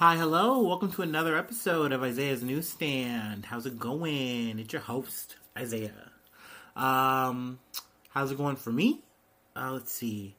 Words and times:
Hi, 0.00 0.16
hello. 0.16 0.60
Welcome 0.60 0.90
to 0.92 1.02
another 1.02 1.36
episode 1.36 1.92
of 1.92 2.02
Isaiah's 2.02 2.42
Newsstand. 2.42 3.44
How's 3.44 3.66
it 3.66 3.78
going? 3.78 4.58
It's 4.58 4.72
your 4.72 4.80
host, 4.80 5.36
Isaiah. 5.58 5.92
Um, 6.74 7.58
how's 8.08 8.32
it 8.32 8.38
going 8.38 8.56
for 8.56 8.72
me? 8.72 9.02
Uh, 9.54 9.72
let's 9.72 9.92
see. 9.92 10.36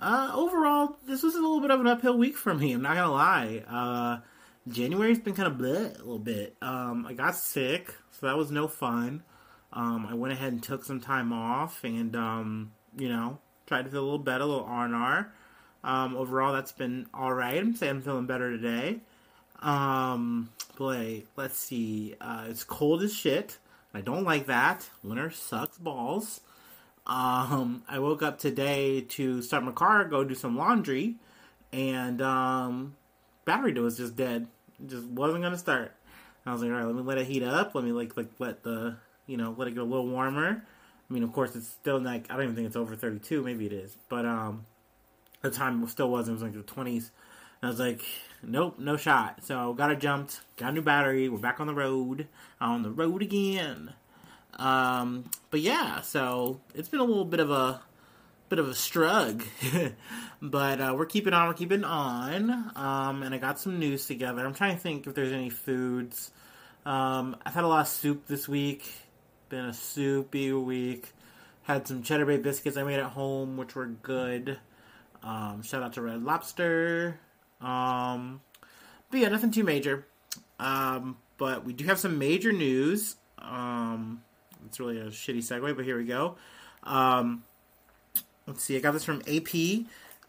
Uh, 0.00 0.32
overall, 0.34 0.96
this 1.06 1.22
was 1.22 1.36
a 1.36 1.40
little 1.40 1.60
bit 1.60 1.70
of 1.70 1.78
an 1.78 1.86
uphill 1.86 2.18
week 2.18 2.36
for 2.36 2.52
me. 2.52 2.72
I'm 2.72 2.82
not 2.82 2.96
gonna 2.96 3.12
lie. 3.12 3.62
Uh, 3.70 4.26
January's 4.68 5.20
been 5.20 5.34
kind 5.34 5.52
of 5.52 5.56
bleh 5.56 5.94
a 5.94 5.98
little 5.98 6.18
bit. 6.18 6.56
Um, 6.60 7.06
I 7.06 7.12
got 7.12 7.36
sick, 7.36 7.94
so 8.10 8.26
that 8.26 8.36
was 8.36 8.50
no 8.50 8.66
fun. 8.66 9.22
Um, 9.72 10.08
I 10.10 10.14
went 10.14 10.32
ahead 10.32 10.52
and 10.52 10.60
took 10.60 10.84
some 10.84 11.00
time 11.00 11.32
off, 11.32 11.84
and 11.84 12.16
um, 12.16 12.72
you 12.98 13.08
know, 13.08 13.38
tried 13.66 13.84
to 13.84 13.88
feel 13.88 14.00
a 14.00 14.02
little 14.02 14.18
better, 14.18 14.42
a 14.42 14.46
little 14.48 14.64
R 14.64 14.84
and 14.84 14.96
R. 14.96 15.32
Um, 15.86 16.16
overall, 16.16 16.52
that's 16.52 16.72
been 16.72 17.06
all 17.14 17.32
right. 17.32 17.56
I'm 17.56 17.76
saying 17.76 17.90
I'm 17.90 18.02
feeling 18.02 18.26
better 18.26 18.50
today. 18.50 18.98
Um, 19.62 20.50
let's 20.80 21.56
see. 21.56 22.16
Uh, 22.20 22.46
it's 22.48 22.64
cold 22.64 23.04
as 23.04 23.14
shit. 23.14 23.58
I 23.94 24.00
don't 24.00 24.24
like 24.24 24.46
that. 24.46 24.90
Winter 25.04 25.30
sucks 25.30 25.78
balls. 25.78 26.40
Um, 27.06 27.84
I 27.88 28.00
woke 28.00 28.20
up 28.24 28.40
today 28.40 29.00
to 29.00 29.40
start 29.42 29.62
my 29.62 29.70
car, 29.70 30.04
go 30.06 30.24
do 30.24 30.34
some 30.34 30.56
laundry, 30.58 31.14
and 31.72 32.20
um, 32.20 32.96
battery 33.44 33.72
was 33.74 33.96
just 33.96 34.16
dead. 34.16 34.48
It 34.82 34.90
just 34.90 35.06
wasn't 35.06 35.44
gonna 35.44 35.56
start. 35.56 35.94
I 36.44 36.52
was 36.52 36.62
like, 36.62 36.70
all 36.72 36.78
right, 36.78 36.84
let 36.84 36.96
me 36.96 37.02
let 37.02 37.18
it 37.18 37.28
heat 37.28 37.44
up. 37.44 37.76
Let 37.76 37.84
me 37.84 37.92
like 37.92 38.16
like 38.16 38.30
let 38.40 38.64
the 38.64 38.96
you 39.28 39.36
know 39.36 39.54
let 39.56 39.68
it 39.68 39.74
get 39.74 39.82
a 39.82 39.84
little 39.84 40.08
warmer. 40.08 40.64
I 41.08 41.14
mean, 41.14 41.22
of 41.22 41.32
course, 41.32 41.54
it's 41.54 41.68
still 41.68 42.00
like 42.00 42.26
I 42.28 42.34
don't 42.34 42.42
even 42.42 42.56
think 42.56 42.66
it's 42.66 42.76
over 42.76 42.96
32. 42.96 43.40
Maybe 43.42 43.66
it 43.66 43.72
is, 43.72 43.96
but 44.08 44.26
um, 44.26 44.66
the 45.42 45.50
time 45.50 45.86
still 45.88 46.10
wasn't. 46.10 46.40
It 46.40 46.44
was 46.44 46.54
like 46.54 46.66
the 46.66 46.72
20s. 46.72 47.10
And 47.62 47.64
I 47.64 47.66
was 47.68 47.80
like, 47.80 48.02
nope, 48.42 48.78
no 48.78 48.96
shot. 48.96 49.44
So 49.44 49.72
got 49.74 49.90
it 49.90 50.00
jumped, 50.00 50.40
got 50.56 50.70
a 50.70 50.72
new 50.72 50.82
battery. 50.82 51.28
We're 51.28 51.38
back 51.38 51.60
on 51.60 51.66
the 51.66 51.74
road, 51.74 52.26
on 52.60 52.82
the 52.82 52.90
road 52.90 53.22
again. 53.22 53.92
Um, 54.58 55.30
but 55.50 55.60
yeah, 55.60 56.00
so 56.00 56.60
it's 56.74 56.88
been 56.88 57.00
a 57.00 57.04
little 57.04 57.24
bit 57.24 57.40
of 57.40 57.50
a 57.50 57.80
bit 58.48 58.58
of 58.58 58.68
a 58.68 58.72
strug, 58.72 59.44
but 60.42 60.80
uh, 60.80 60.94
we're 60.96 61.06
keeping 61.06 61.32
on. 61.32 61.48
We're 61.48 61.54
keeping 61.54 61.84
on. 61.84 62.72
Um, 62.76 63.22
and 63.22 63.34
I 63.34 63.38
got 63.38 63.58
some 63.58 63.78
news 63.78 64.06
together. 64.06 64.46
I'm 64.46 64.54
trying 64.54 64.76
to 64.76 64.80
think 64.80 65.06
if 65.06 65.14
there's 65.14 65.32
any 65.32 65.50
foods. 65.50 66.30
Um, 66.84 67.36
I've 67.44 67.54
had 67.54 67.64
a 67.64 67.68
lot 67.68 67.80
of 67.80 67.88
soup 67.88 68.26
this 68.26 68.48
week. 68.48 68.88
Been 69.48 69.66
a 69.66 69.74
soupy 69.74 70.52
week. 70.52 71.12
Had 71.64 71.88
some 71.88 72.02
cheddar 72.02 72.26
bay 72.26 72.38
biscuits 72.38 72.76
I 72.76 72.84
made 72.84 73.00
at 73.00 73.10
home, 73.10 73.56
which 73.56 73.74
were 73.74 73.86
good. 73.86 74.58
Um, 75.26 75.62
shout 75.62 75.82
out 75.82 75.94
to 75.94 76.02
Red 76.02 76.22
Lobster. 76.22 77.18
Um, 77.60 78.40
but 79.10 79.18
yeah, 79.20 79.28
nothing 79.28 79.50
too 79.50 79.64
major. 79.64 80.06
Um, 80.60 81.16
but 81.36 81.64
we 81.64 81.72
do 81.72 81.84
have 81.86 81.98
some 81.98 82.18
major 82.18 82.52
news. 82.52 83.16
Um, 83.38 84.22
it's 84.66 84.78
really 84.78 84.98
a 84.98 85.06
shitty 85.06 85.38
segue, 85.38 85.74
but 85.74 85.84
here 85.84 85.98
we 85.98 86.04
go. 86.04 86.36
Um, 86.84 87.42
let's 88.46 88.62
see. 88.62 88.76
I 88.76 88.80
got 88.80 88.92
this 88.92 89.04
from 89.04 89.20
AP. 89.26 89.86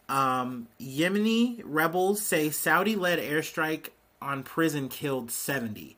Um, 0.09 0.68
Yemeni 0.81 1.62
rebels 1.64 2.22
say 2.22 2.50
Saudi-led 2.50 3.20
airstrike 3.20 3.90
on 4.20 4.42
prison 4.42 4.90
killed 4.90 5.30
70. 5.30 5.95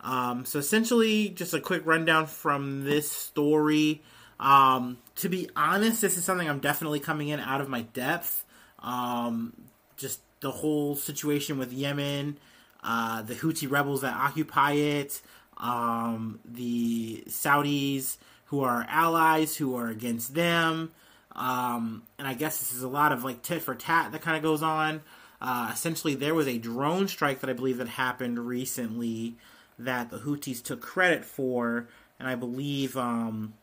Um, 0.00 0.44
so 0.44 0.58
essentially, 0.58 1.28
just 1.28 1.54
a 1.54 1.60
quick 1.60 1.82
rundown 1.86 2.26
from 2.26 2.82
this 2.82 3.10
story. 3.10 4.02
Um, 4.42 4.98
to 5.16 5.28
be 5.28 5.48
honest, 5.54 6.00
this 6.00 6.18
is 6.18 6.24
something 6.24 6.50
I'm 6.50 6.58
definitely 6.58 6.98
coming 6.98 7.28
in 7.28 7.38
out 7.38 7.60
of 7.60 7.68
my 7.68 7.82
depth. 7.82 8.44
Um, 8.80 9.52
just 9.96 10.20
the 10.40 10.50
whole 10.50 10.96
situation 10.96 11.58
with 11.58 11.72
Yemen, 11.72 12.38
uh, 12.82 13.22
the 13.22 13.34
Houthi 13.34 13.70
rebels 13.70 14.00
that 14.00 14.16
occupy 14.16 14.72
it, 14.72 15.22
um, 15.58 16.40
the 16.44 17.22
Saudis 17.28 18.16
who 18.46 18.62
are 18.62 18.84
allies 18.88 19.56
who 19.56 19.76
are 19.76 19.86
against 19.86 20.34
them. 20.34 20.90
Um, 21.36 22.02
and 22.18 22.26
I 22.26 22.34
guess 22.34 22.58
this 22.58 22.74
is 22.74 22.82
a 22.82 22.88
lot 22.88 23.12
of 23.12 23.22
like 23.22 23.42
tit 23.42 23.62
for 23.62 23.76
tat 23.76 24.10
that 24.10 24.22
kind 24.22 24.36
of 24.36 24.42
goes 24.42 24.62
on. 24.62 25.02
Uh, 25.40 25.70
essentially, 25.72 26.16
there 26.16 26.34
was 26.34 26.48
a 26.48 26.58
drone 26.58 27.06
strike 27.06 27.40
that 27.40 27.48
I 27.48 27.52
believe 27.54 27.78
that 27.78 27.88
happened 27.88 28.40
recently 28.40 29.36
that 29.78 30.10
the 30.10 30.18
Houthis 30.18 30.62
took 30.62 30.80
credit 30.80 31.24
for, 31.24 31.88
and 32.18 32.28
I 32.28 32.34
believe 32.34 32.96
um, 32.96 33.54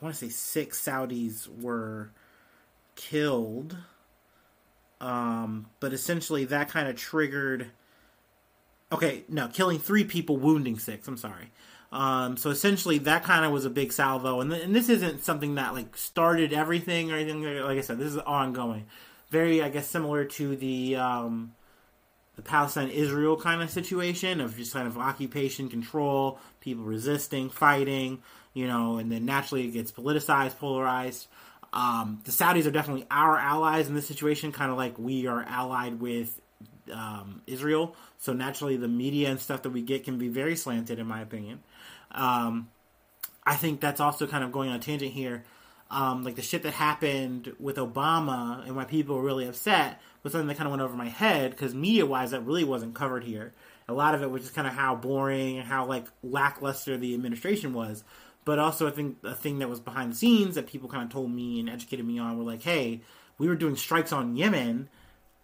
I 0.00 0.04
want 0.04 0.14
to 0.14 0.26
say 0.26 0.28
six 0.28 0.82
Saudis 0.82 1.48
were 1.60 2.10
killed. 2.94 3.76
Um, 5.00 5.66
but 5.80 5.92
essentially, 5.92 6.44
that 6.46 6.68
kind 6.68 6.88
of 6.88 6.96
triggered. 6.96 7.70
Okay, 8.92 9.24
no, 9.28 9.48
killing 9.48 9.78
three 9.78 10.04
people, 10.04 10.36
wounding 10.36 10.78
six. 10.78 11.08
I'm 11.08 11.16
sorry. 11.16 11.50
Um, 11.92 12.36
so 12.36 12.50
essentially, 12.50 12.98
that 12.98 13.22
kind 13.24 13.44
of 13.44 13.52
was 13.52 13.64
a 13.64 13.70
big 13.70 13.92
salvo, 13.92 14.40
and, 14.40 14.50
th- 14.50 14.62
and 14.64 14.74
this 14.74 14.88
isn't 14.88 15.24
something 15.24 15.54
that 15.54 15.72
like 15.72 15.96
started 15.96 16.52
everything 16.52 17.12
or 17.12 17.16
anything. 17.16 17.42
Like 17.42 17.78
I 17.78 17.80
said, 17.80 17.98
this 17.98 18.08
is 18.08 18.18
ongoing. 18.18 18.86
Very, 19.30 19.62
I 19.62 19.68
guess, 19.68 19.86
similar 19.86 20.24
to 20.24 20.56
the 20.56 20.96
um, 20.96 21.54
the 22.36 22.42
Palestine 22.42 22.88
Israel 22.88 23.36
kind 23.36 23.62
of 23.62 23.70
situation 23.70 24.40
of 24.40 24.56
just 24.56 24.72
kind 24.72 24.86
of 24.86 24.98
occupation, 24.98 25.68
control, 25.68 26.38
people 26.60 26.84
resisting, 26.84 27.48
fighting, 27.50 28.22
you 28.56 28.66
know, 28.66 28.96
and 28.96 29.12
then 29.12 29.26
naturally 29.26 29.66
it 29.66 29.72
gets 29.72 29.92
politicized, 29.92 30.58
polarized. 30.58 31.26
Um, 31.74 32.22
the 32.24 32.30
Saudis 32.30 32.66
are 32.66 32.70
definitely 32.70 33.06
our 33.10 33.36
allies 33.36 33.86
in 33.86 33.94
this 33.94 34.08
situation, 34.08 34.50
kind 34.50 34.70
of 34.70 34.78
like 34.78 34.98
we 34.98 35.26
are 35.26 35.42
allied 35.42 36.00
with 36.00 36.40
um, 36.90 37.42
Israel. 37.46 37.94
So 38.16 38.32
naturally, 38.32 38.78
the 38.78 38.88
media 38.88 39.28
and 39.28 39.38
stuff 39.38 39.60
that 39.64 39.70
we 39.70 39.82
get 39.82 40.04
can 40.04 40.16
be 40.16 40.28
very 40.28 40.56
slanted, 40.56 40.98
in 40.98 41.06
my 41.06 41.20
opinion. 41.20 41.60
Um, 42.12 42.70
I 43.44 43.56
think 43.56 43.82
that's 43.82 44.00
also 44.00 44.26
kind 44.26 44.42
of 44.42 44.52
going 44.52 44.70
on 44.70 44.76
a 44.76 44.78
tangent 44.78 45.12
here. 45.12 45.44
Um, 45.90 46.24
like 46.24 46.36
the 46.36 46.42
shit 46.42 46.62
that 46.62 46.72
happened 46.72 47.54
with 47.60 47.76
Obama 47.76 48.66
and 48.66 48.74
why 48.74 48.84
people 48.84 49.16
were 49.16 49.22
really 49.22 49.46
upset 49.46 50.00
was 50.22 50.32
something 50.32 50.48
that 50.48 50.56
kind 50.56 50.66
of 50.66 50.70
went 50.70 50.82
over 50.82 50.96
my 50.96 51.10
head 51.10 51.50
because 51.50 51.74
media 51.74 52.06
wise, 52.06 52.30
that 52.30 52.40
really 52.40 52.64
wasn't 52.64 52.94
covered 52.94 53.22
here. 53.22 53.52
A 53.86 53.92
lot 53.92 54.14
of 54.14 54.22
it 54.22 54.30
was 54.30 54.42
just 54.42 54.54
kind 54.54 54.66
of 54.66 54.72
how 54.72 54.96
boring 54.96 55.58
and 55.58 55.68
how 55.68 55.84
like 55.84 56.06
lackluster 56.22 56.96
the 56.96 57.12
administration 57.12 57.74
was. 57.74 58.02
But 58.46 58.58
also, 58.58 58.88
I 58.88 58.92
think 58.92 59.18
a 59.24 59.34
thing 59.34 59.58
that 59.58 59.68
was 59.68 59.80
behind 59.80 60.12
the 60.12 60.16
scenes 60.16 60.54
that 60.54 60.66
people 60.66 60.88
kind 60.88 61.02
of 61.02 61.10
told 61.10 61.30
me 61.30 61.60
and 61.60 61.68
educated 61.68 62.06
me 62.06 62.18
on 62.18 62.38
were 62.38 62.44
like, 62.44 62.62
hey, 62.62 63.02
we 63.36 63.48
were 63.48 63.54
doing 63.54 63.76
strikes 63.76 64.12
on 64.12 64.36
Yemen, 64.36 64.88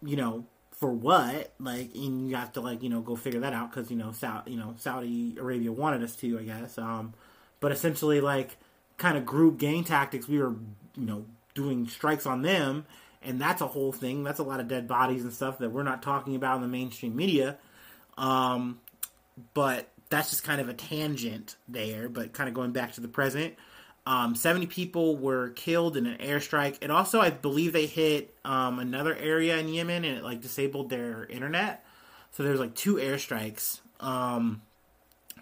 you 0.02 0.16
know, 0.16 0.46
for 0.70 0.90
what? 0.90 1.52
Like, 1.60 1.94
and 1.94 2.30
you 2.30 2.36
have 2.36 2.52
to 2.52 2.62
like, 2.62 2.82
you 2.82 2.88
know, 2.88 3.02
go 3.02 3.14
figure 3.14 3.40
that 3.40 3.52
out 3.52 3.70
because 3.70 3.90
you 3.90 3.96
know, 3.98 4.12
Saudi, 4.12 4.52
you 4.52 4.56
know, 4.56 4.74
Saudi 4.78 5.36
Arabia 5.38 5.70
wanted 5.70 6.02
us 6.02 6.16
to, 6.16 6.38
I 6.38 6.44
guess. 6.44 6.78
Um, 6.78 7.12
but 7.60 7.72
essentially, 7.72 8.22
like, 8.22 8.56
kind 8.96 9.18
of 9.18 9.26
group 9.26 9.58
gang 9.58 9.84
tactics, 9.84 10.28
we 10.28 10.38
were, 10.38 10.54
you 10.96 11.04
know, 11.04 11.26
doing 11.54 11.86
strikes 11.86 12.24
on 12.24 12.40
them 12.40 12.86
and 13.24 13.40
that's 13.40 13.60
a 13.60 13.66
whole 13.66 13.92
thing. 13.92 14.24
That's 14.24 14.38
a 14.38 14.42
lot 14.42 14.60
of 14.60 14.68
dead 14.68 14.88
bodies 14.88 15.22
and 15.22 15.32
stuff 15.32 15.58
that 15.58 15.70
we're 15.70 15.82
not 15.82 16.02
talking 16.02 16.34
about 16.34 16.56
in 16.56 16.62
the 16.62 16.68
mainstream 16.68 17.14
media. 17.14 17.56
Um, 18.18 18.80
but 19.54 19.88
that's 20.12 20.30
just 20.30 20.44
kind 20.44 20.60
of 20.60 20.68
a 20.68 20.74
tangent 20.74 21.56
there. 21.66 22.08
But 22.08 22.32
kind 22.32 22.48
of 22.48 22.54
going 22.54 22.70
back 22.70 22.92
to 22.92 23.00
the 23.00 23.08
present, 23.08 23.54
um, 24.06 24.34
70 24.34 24.66
people 24.66 25.16
were 25.16 25.50
killed 25.50 25.96
in 25.96 26.06
an 26.06 26.18
airstrike. 26.18 26.78
And 26.82 26.92
also, 26.92 27.20
I 27.20 27.30
believe 27.30 27.72
they 27.72 27.86
hit 27.86 28.34
um, 28.44 28.78
another 28.78 29.16
area 29.16 29.58
in 29.58 29.68
Yemen 29.68 30.04
and 30.04 30.18
it 30.18 30.22
like 30.24 30.40
disabled 30.40 30.90
their 30.90 31.26
internet. 31.26 31.84
So 32.32 32.42
there's 32.42 32.60
like 32.60 32.74
two 32.74 32.96
airstrikes. 32.96 33.80
Um, 34.00 34.62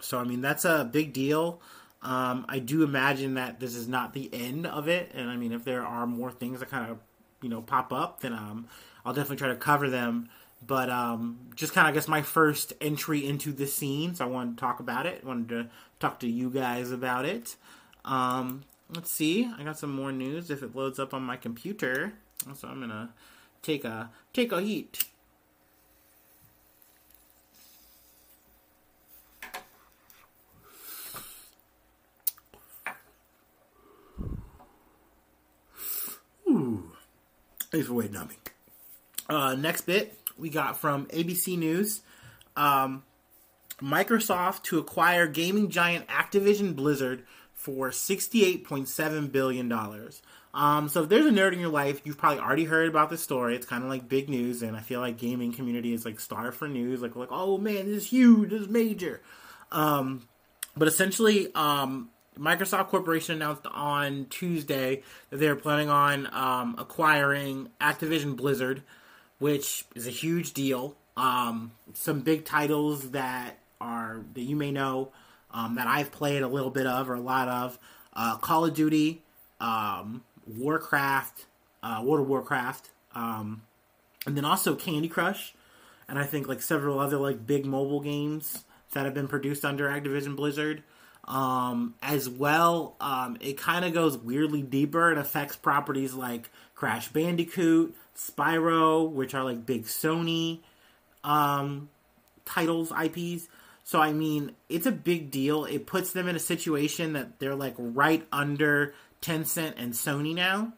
so 0.00 0.18
I 0.18 0.24
mean 0.24 0.40
that's 0.40 0.64
a 0.64 0.88
big 0.90 1.12
deal. 1.12 1.60
Um, 2.02 2.46
I 2.48 2.58
do 2.58 2.82
imagine 2.82 3.34
that 3.34 3.60
this 3.60 3.74
is 3.74 3.86
not 3.86 4.14
the 4.14 4.30
end 4.32 4.66
of 4.66 4.88
it, 4.88 5.10
and 5.14 5.28
I 5.28 5.36
mean 5.36 5.52
if 5.52 5.64
there 5.64 5.84
are 5.84 6.06
more 6.06 6.32
things 6.32 6.60
that 6.60 6.70
kind 6.70 6.90
of 6.90 6.98
you 7.42 7.48
know 7.48 7.62
pop 7.62 7.92
up, 7.92 8.20
then 8.20 8.32
um, 8.32 8.68
I'll 9.04 9.12
definitely 9.12 9.36
try 9.36 9.48
to 9.48 9.56
cover 9.56 9.90
them. 9.90 10.28
But 10.66 10.90
um, 10.90 11.38
just 11.56 11.72
kind 11.72 11.88
of, 11.88 11.92
I 11.92 11.94
guess, 11.94 12.06
my 12.06 12.22
first 12.22 12.74
entry 12.80 13.26
into 13.26 13.52
the 13.52 13.66
scene, 13.66 14.14
so 14.14 14.24
I 14.24 14.28
wanted 14.28 14.56
to 14.56 14.60
talk 14.60 14.78
about 14.80 15.06
it. 15.06 15.24
Wanted 15.24 15.48
to 15.48 15.70
talk 15.98 16.20
to 16.20 16.28
you 16.28 16.50
guys 16.50 16.90
about 16.90 17.24
it. 17.24 17.56
Um, 18.04 18.64
let's 18.94 19.10
see, 19.10 19.50
I 19.58 19.62
got 19.62 19.78
some 19.78 19.94
more 19.94 20.12
news 20.12 20.50
if 20.50 20.62
it 20.62 20.76
loads 20.76 20.98
up 20.98 21.14
on 21.14 21.22
my 21.22 21.36
computer. 21.36 22.12
So 22.54 22.68
I'm 22.68 22.80
gonna 22.80 23.10
take 23.62 23.84
a 23.84 24.10
take 24.32 24.52
a 24.52 24.60
heat. 24.60 25.04
Ooh. 36.48 36.90
Thanks 37.70 37.86
for 37.86 37.94
waiting 37.94 38.16
on 38.16 38.28
me. 38.28 38.34
Uh, 39.28 39.54
next 39.54 39.82
bit 39.82 40.16
we 40.38 40.50
got 40.50 40.78
from 40.78 41.06
ABC 41.06 41.58
News. 41.58 42.02
Um, 42.56 43.04
Microsoft 43.80 44.64
to 44.64 44.78
acquire 44.78 45.26
gaming 45.26 45.70
giant 45.70 46.06
Activision 46.08 46.76
Blizzard 46.76 47.24
for 47.54 47.90
$68.7 47.90 49.32
billion. 49.32 49.72
Um, 50.52 50.88
so 50.88 51.02
if 51.02 51.08
there's 51.08 51.26
a 51.26 51.30
nerd 51.30 51.52
in 51.52 51.60
your 51.60 51.70
life, 51.70 52.00
you've 52.04 52.18
probably 52.18 52.40
already 52.40 52.64
heard 52.64 52.88
about 52.88 53.10
this 53.10 53.22
story. 53.22 53.54
It's 53.54 53.66
kind 53.66 53.84
of 53.84 53.88
like 53.88 54.08
big 54.08 54.28
news, 54.28 54.62
and 54.62 54.76
I 54.76 54.80
feel 54.80 55.00
like 55.00 55.16
gaming 55.16 55.52
community 55.52 55.92
is 55.92 56.04
like 56.04 56.18
starved 56.18 56.56
for 56.56 56.68
news. 56.68 57.02
Like, 57.02 57.14
like, 57.16 57.30
oh 57.30 57.58
man, 57.58 57.86
this 57.86 58.04
is 58.04 58.06
huge, 58.10 58.50
this 58.50 58.62
is 58.62 58.68
major. 58.68 59.22
Um, 59.70 60.28
but 60.76 60.88
essentially, 60.88 61.54
um, 61.54 62.10
Microsoft 62.38 62.88
Corporation 62.88 63.36
announced 63.36 63.66
on 63.66 64.26
Tuesday 64.30 65.02
that 65.30 65.36
they're 65.36 65.56
planning 65.56 65.88
on 65.88 66.28
um, 66.32 66.74
acquiring 66.78 67.68
Activision 67.80 68.36
Blizzard, 68.36 68.82
which 69.40 69.84
is 69.96 70.06
a 70.06 70.10
huge 70.10 70.52
deal. 70.52 70.94
Um, 71.16 71.72
some 71.94 72.20
big 72.20 72.44
titles 72.44 73.10
that 73.10 73.58
are 73.80 74.20
that 74.34 74.42
you 74.42 74.54
may 74.54 74.70
know 74.70 75.10
um, 75.50 75.74
that 75.74 75.88
I've 75.88 76.12
played 76.12 76.42
a 76.42 76.48
little 76.48 76.70
bit 76.70 76.86
of 76.86 77.10
or 77.10 77.14
a 77.14 77.20
lot 77.20 77.48
of: 77.48 77.76
uh, 78.12 78.36
Call 78.36 78.66
of 78.66 78.74
Duty, 78.74 79.22
um, 79.60 80.22
Warcraft, 80.46 81.46
uh, 81.82 82.02
World 82.04 82.20
of 82.20 82.28
Warcraft, 82.28 82.90
um, 83.16 83.62
and 84.24 84.36
then 84.36 84.44
also 84.44 84.76
Candy 84.76 85.08
Crush, 85.08 85.54
and 86.08 86.18
I 86.18 86.24
think 86.24 86.46
like 86.46 86.62
several 86.62 87.00
other 87.00 87.16
like 87.16 87.44
big 87.44 87.66
mobile 87.66 88.00
games 88.00 88.64
that 88.92 89.04
have 89.04 89.14
been 89.14 89.28
produced 89.28 89.64
under 89.64 89.88
Activision 89.88 90.36
Blizzard. 90.36 90.84
Um, 91.28 91.94
as 92.02 92.28
well, 92.28 92.96
um, 93.00 93.36
it 93.40 93.56
kind 93.56 93.84
of 93.84 93.92
goes 93.92 94.18
weirdly 94.18 94.62
deeper. 94.62 95.12
It 95.12 95.18
affects 95.18 95.54
properties 95.54 96.12
like 96.12 96.50
Crash 96.80 97.08
Bandicoot, 97.08 97.94
Spyro, 98.16 99.06
which 99.10 99.34
are 99.34 99.44
like 99.44 99.66
big 99.66 99.84
Sony 99.84 100.60
um, 101.22 101.90
titles, 102.46 102.90
IPs. 102.90 103.48
So 103.84 104.00
I 104.00 104.14
mean, 104.14 104.52
it's 104.70 104.86
a 104.86 104.90
big 104.90 105.30
deal. 105.30 105.66
It 105.66 105.86
puts 105.86 106.14
them 106.14 106.26
in 106.26 106.36
a 106.36 106.40
situation 106.40 107.12
that 107.12 107.38
they're 107.38 107.54
like 107.54 107.74
right 107.76 108.26
under 108.32 108.94
Tencent 109.20 109.74
and 109.76 109.92
Sony 109.92 110.34
now. 110.34 110.72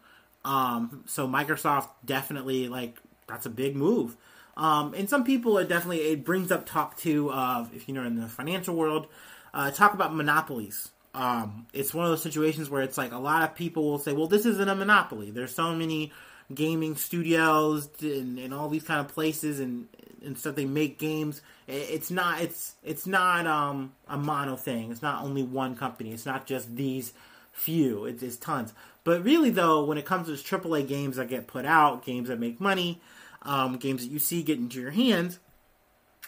Um, 0.45 1.05
so 1.07 1.29
Microsoft 1.29 1.91
definitely 2.05 2.69
like 2.69 2.97
that's 3.29 3.47
a 3.47 3.51
big 3.51 3.77
move. 3.77 4.17
Um, 4.57 4.95
and 4.95 5.09
some 5.09 5.23
people 5.23 5.57
are 5.57 5.65
definitely 5.65 6.01
it 6.01 6.25
brings 6.25 6.51
up 6.51 6.67
talk 6.67 6.97
to 6.99 7.31
of 7.31 7.73
if 7.77 7.87
you 7.87 7.95
know 7.95 8.03
in 8.03 8.17
the 8.17 8.27
financial 8.27 8.75
world, 8.75 9.07
uh, 9.55 9.71
talk 9.71 9.95
about 9.95 10.13
monopolies. 10.13 10.91
Um, 11.15 11.67
it's 11.73 11.93
one 11.93 12.07
of 12.07 12.11
those 12.11 12.23
situations 12.23 12.71
where 12.71 12.83
it's 12.83 12.97
like 12.97 13.13
a 13.13 13.19
lot 13.19 13.43
of 13.43 13.55
people 13.55 13.85
will 13.85 13.99
say, 13.99 14.13
well, 14.13 14.29
this 14.29 14.47
isn't 14.47 14.69
a 14.69 14.75
monopoly. 14.75 15.31
There's 15.31 15.55
so 15.55 15.75
many 15.75 16.13
gaming 16.55 16.97
studios 16.97 17.89
and, 18.01 18.39
and 18.39 18.53
all 18.55 18.69
these 18.69 18.83
kind 18.83 19.01
of 19.01 19.09
places 19.09 19.61
and 19.61 19.89
and 20.25 20.39
stuff. 20.39 20.55
They 20.55 20.65
make 20.65 20.99
games. 20.99 21.43
It's 21.69 22.11
not 22.11 22.41
it's 22.41 22.77
it's 22.83 23.07
not 23.07 23.47
um, 23.47 23.93
a 24.09 24.17
mono 24.17 24.57
thing. 24.57 24.91
It's 24.91 25.03
not 25.03 25.23
only 25.23 25.43
one 25.43 25.77
company. 25.77 26.13
It's 26.13 26.27
not 26.27 26.47
just 26.47 26.75
these 26.77 27.13
few. 27.53 28.07
It's, 28.07 28.23
it's 28.23 28.37
tons. 28.37 28.73
But 29.05 29.25
really 29.25 29.51
though 29.51 29.85
when 29.85 29.99
it 29.99 30.07
comes 30.07 30.29
to 30.29 30.33
AAA 30.33 30.89
games 30.89 31.17
that 31.17 31.29
get 31.29 31.47
put 31.47 31.67
out 31.67 32.05
games 32.05 32.29
that 32.29 32.41
make 32.41 32.61
money 32.61 33.01
um, 33.43 33.77
games 33.77 34.03
that 34.03 34.11
you 34.11 34.19
see 34.19 34.43
get 34.43 34.59
into 34.59 34.81
your 34.81 34.93
hands 34.93 35.39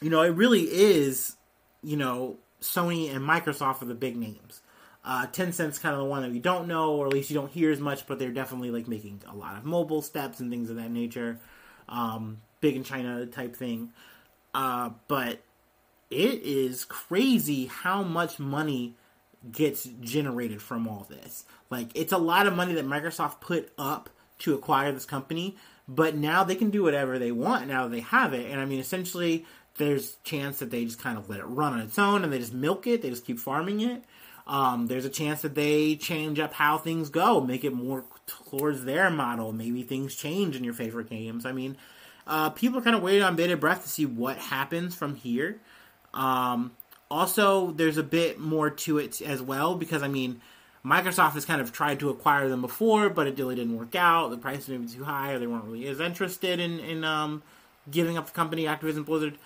you 0.00 0.10
know 0.10 0.22
it 0.22 0.30
really 0.30 0.62
is 0.62 1.36
you 1.82 1.96
know 1.96 2.38
Sony 2.60 3.14
and 3.14 3.26
Microsoft 3.26 3.82
are 3.82 3.86
the 3.86 3.94
big 3.94 4.16
names 4.16 4.62
uh, 5.04 5.26
Tencent's 5.26 5.78
kind 5.78 5.94
of 5.94 6.00
the 6.00 6.06
one 6.06 6.22
that 6.22 6.30
we 6.30 6.38
don't 6.38 6.66
know, 6.66 6.94
or 6.94 7.06
at 7.06 7.12
least 7.12 7.30
you 7.30 7.34
don't 7.34 7.50
hear 7.50 7.70
as 7.70 7.80
much, 7.80 8.06
but 8.06 8.18
they're 8.18 8.30
definitely 8.30 8.70
like 8.70 8.88
making 8.88 9.22
a 9.28 9.34
lot 9.34 9.56
of 9.56 9.64
mobile 9.64 10.02
steps 10.02 10.40
and 10.40 10.50
things 10.50 10.70
of 10.70 10.76
that 10.76 10.90
nature. 10.90 11.38
Um, 11.88 12.40
big 12.60 12.76
in 12.76 12.84
China 12.84 13.26
type 13.26 13.54
thing. 13.54 13.92
Uh, 14.54 14.90
but 15.08 15.40
it 16.10 16.42
is 16.42 16.84
crazy 16.84 17.66
how 17.66 18.02
much 18.02 18.38
money 18.38 18.94
gets 19.50 19.84
generated 20.00 20.62
from 20.62 20.88
all 20.88 21.06
this. 21.10 21.44
Like, 21.68 21.90
it's 21.94 22.12
a 22.12 22.18
lot 22.18 22.46
of 22.46 22.54
money 22.54 22.72
that 22.74 22.86
Microsoft 22.86 23.40
put 23.40 23.70
up 23.76 24.08
to 24.38 24.54
acquire 24.54 24.90
this 24.92 25.04
company, 25.04 25.56
but 25.86 26.14
now 26.14 26.44
they 26.44 26.54
can 26.54 26.70
do 26.70 26.82
whatever 26.82 27.18
they 27.18 27.32
want 27.32 27.68
now 27.68 27.88
they 27.88 28.00
have 28.00 28.32
it. 28.32 28.50
And 28.50 28.60
I 28.60 28.64
mean, 28.64 28.80
essentially, 28.80 29.44
there's 29.76 30.16
chance 30.24 30.60
that 30.60 30.70
they 30.70 30.84
just 30.84 31.00
kind 31.00 31.18
of 31.18 31.28
let 31.28 31.40
it 31.40 31.46
run 31.46 31.74
on 31.74 31.80
its 31.80 31.98
own 31.98 32.24
and 32.24 32.32
they 32.32 32.38
just 32.38 32.54
milk 32.54 32.86
it, 32.86 33.02
they 33.02 33.10
just 33.10 33.26
keep 33.26 33.38
farming 33.38 33.80
it. 33.80 34.04
Um, 34.46 34.88
there's 34.88 35.04
a 35.04 35.10
chance 35.10 35.42
that 35.42 35.54
they 35.54 35.96
change 35.96 36.38
up 36.38 36.54
how 36.54 36.76
things 36.76 37.08
go, 37.08 37.40
make 37.40 37.64
it 37.64 37.72
more 37.72 38.04
towards 38.26 38.84
their 38.84 39.10
model. 39.10 39.52
Maybe 39.52 39.82
things 39.82 40.14
change 40.14 40.54
in 40.54 40.64
your 40.64 40.74
favorite 40.74 41.08
games. 41.08 41.46
I 41.46 41.52
mean, 41.52 41.76
uh, 42.26 42.50
people 42.50 42.78
are 42.78 42.82
kind 42.82 42.96
of 42.96 43.02
waiting 43.02 43.22
on 43.22 43.36
bated 43.36 43.60
breath 43.60 43.82
to 43.82 43.88
see 43.88 44.06
what 44.06 44.36
happens 44.36 44.94
from 44.94 45.14
here. 45.14 45.60
Um, 46.12 46.72
also, 47.10 47.70
there's 47.72 47.96
a 47.96 48.02
bit 48.02 48.38
more 48.38 48.70
to 48.70 48.98
it 48.98 49.22
as 49.22 49.40
well 49.40 49.76
because 49.76 50.02
I 50.02 50.08
mean, 50.08 50.40
Microsoft 50.84 51.32
has 51.32 51.44
kind 51.44 51.60
of 51.60 51.72
tried 51.72 51.98
to 52.00 52.10
acquire 52.10 52.48
them 52.48 52.60
before, 52.60 53.08
but 53.08 53.26
it 53.26 53.38
really 53.38 53.54
didn't 53.54 53.76
work 53.76 53.94
out. 53.94 54.28
The 54.28 54.36
price 54.36 54.58
was 54.58 54.68
maybe 54.68 54.86
too 54.88 55.04
high, 55.04 55.32
or 55.32 55.38
they 55.38 55.46
weren't 55.46 55.64
really 55.64 55.86
as 55.86 56.00
interested 56.00 56.60
in 56.60 56.78
in 56.80 57.04
um, 57.04 57.42
giving 57.90 58.18
up 58.18 58.26
the 58.26 58.32
company 58.32 58.64
Activision 58.64 59.04
Blizzard. 59.04 59.38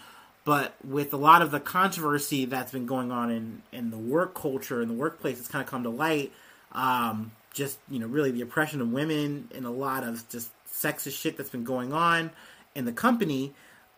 But 0.49 0.77
with 0.83 1.12
a 1.12 1.19
lot 1.19 1.43
of 1.43 1.50
the 1.50 1.61
controversy 1.61 2.47
that's 2.47 2.73
been 2.73 2.87
going 2.87 3.12
on 3.12 3.31
in, 3.31 3.61
in 3.71 3.91
the 3.91 3.99
work 3.99 4.35
culture 4.35 4.81
and 4.81 4.89
the 4.89 4.95
workplace, 4.95 5.39
it's 5.39 5.47
kind 5.47 5.62
of 5.62 5.71
come 5.71 5.83
to 5.83 5.91
light. 5.91 6.33
Um, 6.73 7.33
just 7.53 7.79
you 7.91 7.99
know, 7.99 8.06
really 8.06 8.31
the 8.31 8.41
oppression 8.41 8.81
of 8.81 8.91
women 8.91 9.50
and 9.55 9.67
a 9.67 9.71
lot 9.71 10.05
of 10.05 10.27
just 10.31 10.49
sexist 10.67 11.21
shit 11.21 11.37
that's 11.37 11.50
been 11.50 11.65
going 11.65 11.93
on 11.93 12.31
in 12.75 12.87
the 12.87 12.95
company. 12.95 13.53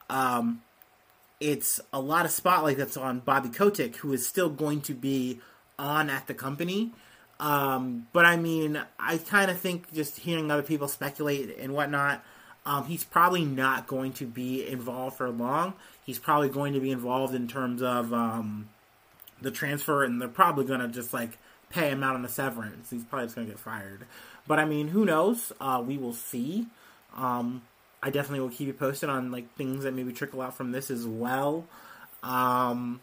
Um, 0.09 0.63
it's 1.39 1.79
a 1.93 2.01
lot 2.01 2.25
of 2.25 2.33
spotlight 2.33 2.79
that's 2.79 2.97
on 2.97 3.21
Bobby 3.21 3.51
Kotick, 3.51 3.95
who 3.99 4.13
is 4.13 4.27
still 4.27 4.51
going 4.51 4.81
to 4.81 4.93
be 4.93 5.39
on 5.79 6.11
at 6.11 6.27
the 6.27 6.35
company. 6.35 6.91
Um, 7.39 8.09
but 8.13 8.27
I 8.27 8.37
mean, 8.37 8.83
I 8.99 9.19
kind 9.19 9.53
of 9.53 9.61
think 9.61 9.95
just 9.95 10.19
hearing 10.19 10.51
other 10.51 10.65
people 10.65 10.89
speculate 10.89 11.57
and 11.61 11.75
whatnot, 11.75 12.25
um, 12.67 12.87
he's 12.87 13.05
probably 13.05 13.45
not 13.45 13.87
going 13.87 14.13
to 14.15 14.27
be 14.27 14.67
involved 14.67 15.17
for 15.17 15.31
long. 15.31 15.75
He's 16.05 16.19
probably 16.19 16.49
going 16.49 16.75
to 16.75 16.81
be 16.81 16.91
involved 16.91 17.35
in 17.35 17.49
terms 17.49 17.83
of 17.83 18.13
um, 18.13 18.69
the 19.41 19.51
transfer, 19.51 20.05
and 20.05 20.21
they're 20.21 20.29
probably 20.29 20.65
going 20.65 20.81
to 20.81 20.89
just 20.89 21.13
like 21.13 21.39
pay 21.71 21.89
him 21.91 22.03
out 22.03 22.15
on 22.15 22.25
a 22.25 22.29
severance. 22.29 22.91
He's 22.91 23.05
probably 23.05 23.27
just 23.27 23.37
going 23.37 23.47
to 23.47 23.53
get 23.53 23.61
fired. 23.61 24.05
But 24.47 24.59
I 24.59 24.65
mean, 24.65 24.89
who 24.89 25.05
knows? 25.05 25.53
Uh, 25.61 25.83
we 25.85 25.97
will 25.97 26.13
see. 26.13 26.67
Um, 27.17 27.63
I 28.03 28.11
definitely 28.11 28.41
will 28.41 28.51
keep 28.51 28.67
you 28.67 28.73
posted 28.73 29.09
on 29.09 29.31
like 29.31 29.55
things 29.57 29.85
that 29.85 29.95
maybe 29.95 30.13
trickle 30.13 30.41
out 30.41 30.57
from 30.57 30.73
this 30.73 30.91
as 30.91 31.07
well. 31.07 31.67
Um, 32.23 33.01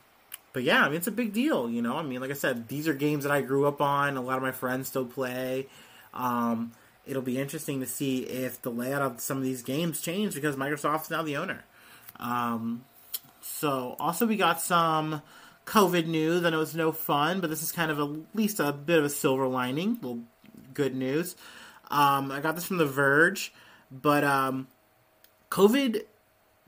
but 0.54 0.64
yeah, 0.64 0.82
I 0.82 0.88
mean, 0.88 0.98
it's 0.98 1.08
a 1.08 1.12
big 1.12 1.34
deal, 1.34 1.70
you 1.70 1.82
know. 1.82 1.98
I 1.98 2.04
mean, 2.04 2.20
like 2.20 2.32
I 2.32 2.36
said, 2.36 2.68
these 2.68 2.88
are 2.88 2.94
games 2.94 3.24
that 3.24 3.32
I 3.32 3.42
grew 3.42 3.66
up 3.68 3.82
on. 3.82 4.18
A 4.18 4.22
lot 4.22 4.38
of 4.38 4.44
my 4.44 4.52
friends 4.52 4.88
still 4.88 5.06
play. 5.06 5.68
Um, 6.14 6.72
it'll 7.08 7.22
be 7.22 7.40
interesting 7.40 7.80
to 7.80 7.86
see 7.86 8.20
if 8.20 8.62
the 8.62 8.70
layout 8.70 9.02
of 9.02 9.22
some 9.22 9.38
of 9.38 9.44
these 9.44 9.64
games 9.64 10.02
change 10.02 10.36
because 10.36 10.56
Microsoft's 10.56 11.10
now 11.10 11.24
the 11.24 11.38
owner. 11.38 11.64
Um, 12.20 12.84
so, 13.42 13.96
also 14.00 14.26
we 14.26 14.36
got 14.36 14.62
some 14.62 15.22
COVID 15.66 16.06
news. 16.08 16.44
I 16.44 16.50
know 16.50 16.62
it's 16.62 16.76
no 16.76 16.92
fun, 16.92 17.40
but 17.40 17.50
this 17.50 17.64
is 17.64 17.72
kind 17.72 17.92
of 17.92 18.00
at 18.00 18.36
least 18.36 18.60
a 18.60 18.72
bit 18.72 19.00
of 19.00 19.06
a 19.06 19.10
silver 19.10 19.48
lining. 19.48 20.00
Well, 20.02 20.20
good 20.74 20.96
news. 20.96 21.36
Um, 21.90 22.32
I 22.32 22.42
got 22.42 22.56
this 22.56 22.66
from 22.66 22.78
The 22.78 22.86
Verge, 22.86 23.54
but 23.92 24.24
um, 24.24 24.68
COVID 25.50 26.04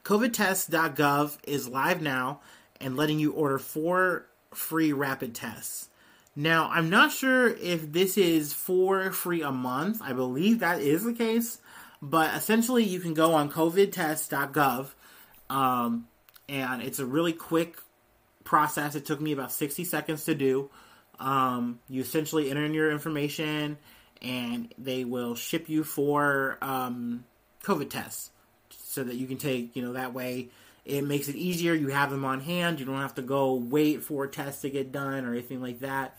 COVIDtest.gov 0.03 1.38
is 1.43 1.67
live 1.67 2.01
now 2.01 2.39
and 2.79 2.96
letting 2.96 3.19
you 3.19 3.34
order 3.34 3.60
four 3.60 4.25
free 4.53 4.93
rapid 4.93 5.36
tests. 5.36 5.88
Now, 6.39 6.69
I'm 6.72 6.89
not 6.89 7.12
sure 7.12 7.50
if 7.50 7.91
this 7.91 8.17
is 8.17 8.53
for 8.53 9.12
free 9.12 9.41
a 9.41 9.51
month. 9.51 10.01
I 10.01 10.13
believe 10.13 10.60
that 10.60 10.79
is 10.79 11.03
the 11.03 11.12
case. 11.12 11.60
But 12.01 12.34
essentially, 12.34 12.86
you 12.86 13.01
can 13.01 13.13
go 13.13 13.34
on 13.34 13.51
covidtest.gov, 13.51 14.88
um, 15.50 16.08
and 16.48 16.81
it's 16.81 17.00
a 17.00 17.05
really 17.05 17.34
quick 17.34 17.75
process. 18.46 18.96
It 18.96 19.05
took 19.05 19.19
me 19.19 19.34
about 19.34 19.51
60 19.51 19.84
seconds 19.84 20.24
to 20.25 20.34
do. 20.34 20.69
Um, 21.19 21.81
you 21.89 22.01
essentially 22.01 22.50
enter 22.50 22.63
in 22.63 22.74
your 22.74 22.89
information, 22.89 23.77
and 24.22 24.74
they 24.77 25.03
will 25.03 25.36
ship 25.36 25.67
you 25.67 25.84
for 25.84 26.58
um, 26.62 27.25
COVID 27.65 27.89
tests 27.89 28.31
so 28.69 29.03
that 29.03 29.15
you 29.15 29.27
can 29.27 29.39
take, 29.39 29.75
you 29.75 29.81
know, 29.81 29.91
that 29.91 30.13
way 30.13 30.51
it 30.86 31.03
makes 31.03 31.27
it 31.27 31.36
easier. 31.36 31.74
You 31.74 31.89
have 31.89 32.12
them 32.12 32.24
on 32.24 32.39
hand. 32.39 32.79
You 32.79 32.86
don't 32.86 33.01
have 33.01 33.15
to 33.15 33.22
go 33.22 33.55
wait 33.55 34.05
for 34.05 34.24
a 34.24 34.29
test 34.29 34.62
to 34.62 34.69
get 34.69 34.93
done 34.93 35.25
or 35.25 35.34
anything 35.34 35.62
like 35.62 35.81
that. 35.81 36.15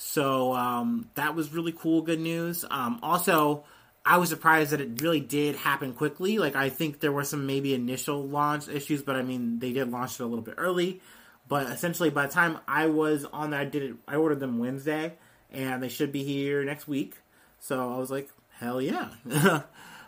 So 0.00 0.54
um, 0.54 1.10
that 1.16 1.34
was 1.34 1.52
really 1.52 1.72
cool, 1.72 2.02
good 2.02 2.20
news. 2.20 2.64
Um, 2.70 3.00
also, 3.02 3.64
I 4.06 4.18
was 4.18 4.28
surprised 4.28 4.70
that 4.70 4.80
it 4.80 5.02
really 5.02 5.18
did 5.18 5.56
happen 5.56 5.92
quickly. 5.92 6.38
Like 6.38 6.54
I 6.54 6.68
think 6.68 7.00
there 7.00 7.10
were 7.10 7.24
some 7.24 7.46
maybe 7.46 7.74
initial 7.74 8.22
launch 8.22 8.68
issues, 8.68 9.02
but 9.02 9.16
I 9.16 9.22
mean 9.22 9.58
they 9.58 9.72
did 9.72 9.90
launch 9.90 10.12
it 10.14 10.22
a 10.22 10.26
little 10.26 10.44
bit 10.44 10.54
early. 10.56 11.00
But 11.48 11.66
essentially, 11.66 12.10
by 12.10 12.26
the 12.26 12.32
time 12.32 12.58
I 12.68 12.86
was 12.86 13.24
on 13.24 13.50
that, 13.50 13.60
I 13.60 13.64
did 13.64 13.82
it. 13.82 13.96
I 14.06 14.14
ordered 14.14 14.38
them 14.38 14.60
Wednesday, 14.60 15.14
and 15.50 15.82
they 15.82 15.88
should 15.88 16.12
be 16.12 16.22
here 16.22 16.62
next 16.62 16.86
week. 16.86 17.16
So 17.58 17.92
I 17.92 17.98
was 17.98 18.08
like, 18.08 18.30
hell 18.50 18.80
yeah. 18.80 19.08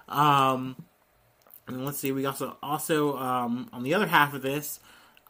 um, 0.09 0.77
and 1.67 1.85
let's 1.85 1.99
see, 1.99 2.13
we 2.13 2.27
also 2.27 2.57
also 2.63 3.19
um, 3.19 3.69
on 3.73 3.83
the 3.83 3.95
other 3.95 4.07
half 4.07 4.35
of 4.35 4.43
this 4.43 4.79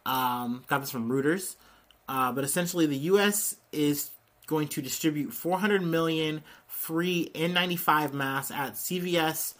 um, 0.05 0.61
got 0.67 0.81
this 0.81 0.91
from 0.91 1.09
Reuters. 1.09 1.55
Uh, 2.07 2.31
but 2.31 2.43
essentially, 2.43 2.85
the 2.85 2.97
U.S. 2.97 3.55
is 3.71 4.11
going 4.51 4.67
to 4.67 4.81
distribute 4.81 5.33
400 5.33 5.81
million 5.81 6.43
free 6.67 7.31
N95 7.33 8.11
masks 8.11 8.51
at 8.51 8.73
CVS 8.73 9.53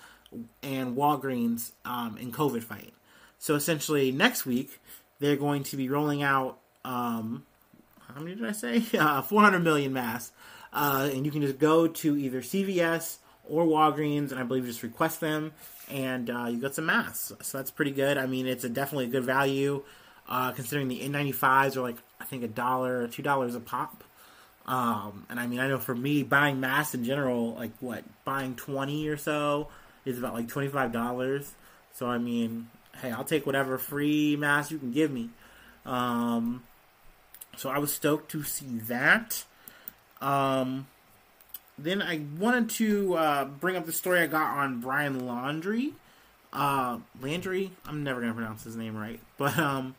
and 0.62 0.98
Walgreens 0.98 1.72
um, 1.86 2.18
in 2.18 2.32
COVID 2.32 2.62
fight. 2.62 2.94
So 3.40 3.56
essentially, 3.56 4.12
next 4.12 4.46
week 4.46 4.80
they're 5.20 5.38
going 5.38 5.64
to 5.64 5.78
be 5.78 5.88
rolling 5.88 6.22
out. 6.22 6.60
Um, 6.84 7.46
how 8.14 8.22
many 8.22 8.36
did 8.36 8.46
I 8.46 8.52
say? 8.52 8.84
Uh, 9.00 9.22
400 9.22 9.60
million 9.60 9.94
masks, 9.94 10.34
uh, 10.74 11.10
and 11.12 11.26
you 11.26 11.32
can 11.32 11.42
just 11.42 11.58
go 11.58 11.88
to 11.88 12.18
either 12.18 12.42
CVS 12.42 13.18
or 13.48 13.66
Walgreens, 13.66 14.32
and 14.32 14.40
I 14.40 14.44
believe 14.44 14.66
just 14.66 14.84
request 14.84 15.22
them, 15.22 15.54
and 15.90 16.30
uh, 16.30 16.48
you 16.50 16.60
get 16.60 16.76
some 16.76 16.86
masks. 16.86 17.32
So 17.42 17.58
that's 17.58 17.72
pretty 17.72 17.92
good. 17.92 18.18
I 18.18 18.26
mean, 18.26 18.46
it's 18.46 18.66
a 18.66 18.70
definitely 18.70 19.06
a 19.06 19.10
good 19.10 19.24
value, 19.24 19.84
uh, 20.28 20.52
considering 20.52 20.90
the 20.90 21.00
N95s 21.00 21.78
are 21.78 21.82
like 21.82 21.98
I 22.20 22.26
think 22.26 22.44
a 22.44 22.50
dollar 22.50 23.08
two 23.08 23.24
dollars 23.24 23.56
a 23.56 23.62
pop. 23.62 24.04
Um, 24.66 25.26
and 25.30 25.40
I 25.40 25.48
mean, 25.48 25.60
I 25.60 25.68
know 25.68 25.80
for 25.80 25.96
me, 25.96 26.24
buying 26.24 26.60
masks 26.60 26.94
in 26.94 27.04
general, 27.04 27.56
like 27.56 27.72
what 27.80 28.04
buying 28.24 28.56
twenty 28.56 29.08
or 29.08 29.18
so 29.18 29.68
is 30.06 30.18
about 30.18 30.34
like 30.34 30.48
twenty 30.48 30.68
five 30.68 30.92
dollars. 30.92 31.54
So 31.94 32.08
I 32.08 32.18
mean, 32.18 32.70
hey, 33.02 33.12
I'll 33.12 33.24
take 33.24 33.46
whatever 33.46 33.78
free 33.78 34.36
mask 34.36 34.72
you 34.72 34.78
can 34.78 34.92
give 34.92 35.12
me. 35.12 35.30
Um, 35.86 36.64
so 37.58 37.70
I 37.70 37.80
was 37.80 37.94
stoked 37.94 38.32
to 38.32 38.44
see 38.44 38.78
that. 38.88 39.44
Um, 40.22 40.88
then 41.78 42.02
I 42.02 42.22
wanted 42.40 42.70
to 42.72 43.16
uh, 43.16 43.46
bring 43.46 43.76
up 43.76 43.86
the 43.86 43.92
story 43.92 44.22
I 44.22 44.28
got 44.28 44.58
on 44.58 44.80
Brian 44.80 45.22
Laundrie. 45.22 45.94
Uh, 46.54 47.00
Landry, 47.20 47.72
I'm 47.86 48.04
never 48.04 48.20
gonna 48.20 48.34
pronounce 48.34 48.64
his 48.64 48.76
name 48.76 48.96
right, 48.96 49.20
but 49.38 49.58
um, 49.58 49.96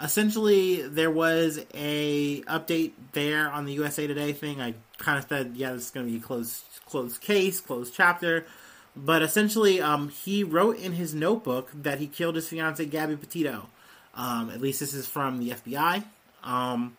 essentially 0.00 0.82
there 0.82 1.10
was 1.10 1.60
a 1.74 2.42
update 2.42 2.92
there 3.12 3.50
on 3.50 3.64
the 3.64 3.72
USA 3.74 4.06
Today 4.06 4.32
thing. 4.32 4.60
I 4.60 4.74
kind 4.98 5.18
of 5.18 5.28
said, 5.28 5.52
yeah, 5.54 5.72
this 5.72 5.84
is 5.84 5.90
gonna 5.90 6.06
be 6.06 6.16
a 6.16 6.20
closed 6.20 6.62
closed 6.86 7.20
case, 7.20 7.60
closed 7.60 7.94
chapter. 7.94 8.46
But 8.94 9.22
essentially, 9.22 9.80
um, 9.80 10.08
he 10.08 10.42
wrote 10.42 10.78
in 10.78 10.92
his 10.92 11.14
notebook 11.14 11.70
that 11.74 11.98
he 11.98 12.06
killed 12.06 12.36
his 12.36 12.48
fiance 12.48 12.84
Gabby 12.86 13.16
Petito. 13.16 13.68
Um, 14.14 14.48
at 14.48 14.60
least 14.62 14.80
this 14.80 14.94
is 14.94 15.06
from 15.06 15.38
the 15.38 15.50
FBI. 15.50 16.04
Um, 16.42 16.96